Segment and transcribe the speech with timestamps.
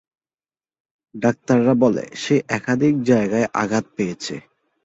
[1.15, 4.35] ডাক্তাররা বলে সে একাধিক জায়গায় আঘাত পেয়েছে।